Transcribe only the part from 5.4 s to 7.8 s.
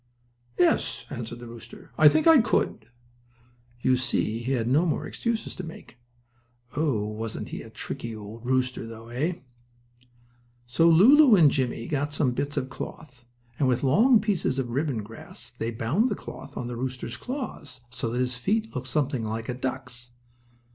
to make. Oh, wasn't he a